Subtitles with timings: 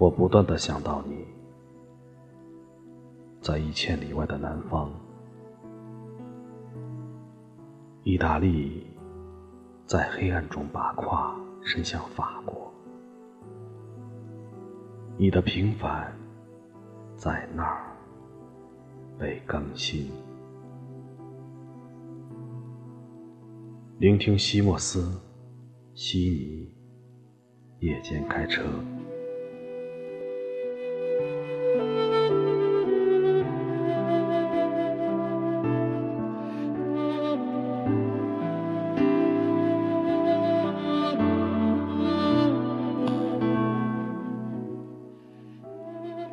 [0.00, 1.26] 我不断的想到你，
[3.42, 4.90] 在一千里外的南方，
[8.02, 8.86] 意大利
[9.84, 12.72] 在黑暗中把胯伸向法国，
[15.18, 16.10] 你的平凡
[17.14, 17.94] 在那儿
[19.18, 20.10] 被更新。
[23.98, 25.20] 聆听西莫斯、
[25.92, 26.30] 悉
[27.78, 28.62] 尼夜间开车。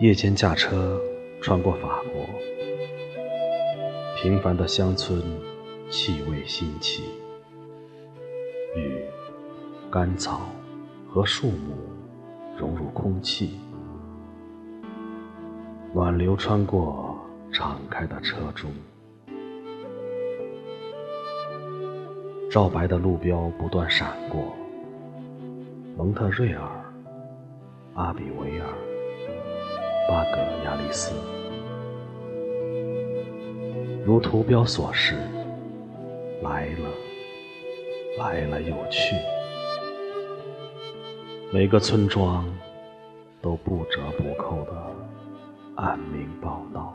[0.00, 1.00] 夜间驾车
[1.40, 2.26] 穿过法国，
[4.16, 5.22] 平凡的乡村，
[5.88, 7.04] 气味新奇，
[8.74, 9.04] 雨、
[9.92, 10.48] 干草
[11.08, 11.76] 和树木
[12.58, 13.60] 融入空气，
[15.94, 17.16] 暖流穿过
[17.52, 18.72] 敞开的车中，
[22.50, 24.56] 照白的路标不断闪过，
[25.96, 26.68] 蒙特瑞尔、
[27.94, 28.66] 阿比维尔。
[30.06, 31.14] 巴格亚利斯，
[34.04, 35.16] 如图标所示，
[36.42, 36.90] 来了，
[38.18, 39.16] 来了又去。
[41.50, 42.44] 每个村庄
[43.40, 44.72] 都不折不扣的
[45.76, 46.94] 按名报道。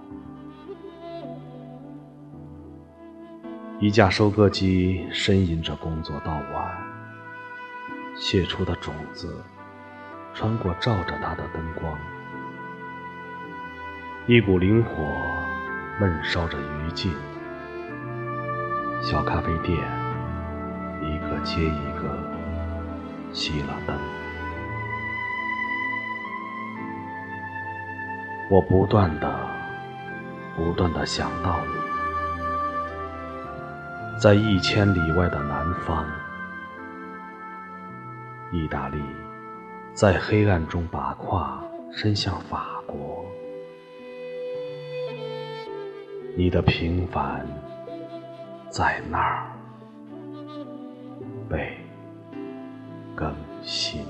[3.79, 6.77] 一架收割机呻吟着工作到晚，
[8.15, 9.41] 泄出的种子
[10.35, 11.97] 穿过照着它的灯光。
[14.29, 15.11] 一股灵火
[15.99, 17.09] 闷烧着余烬，
[19.01, 19.75] 小咖啡店
[21.01, 22.15] 一个接一个
[23.33, 23.97] 熄了灯。
[28.51, 29.35] 我不断的、
[30.55, 31.73] 不断的想到你，
[34.21, 36.05] 在一千里外的南方，
[38.51, 39.01] 意大利
[39.95, 43.25] 在黑暗中把胯伸向法国。
[46.39, 47.45] 你的平凡
[48.69, 49.51] 在那儿
[51.49, 51.77] 被
[53.13, 54.05] 更新。